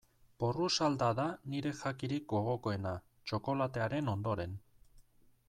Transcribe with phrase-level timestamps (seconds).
[0.43, 1.25] Porrusalda da
[1.55, 2.95] nire jakirik gogokoena,
[3.29, 4.59] txokolatearen ondoren.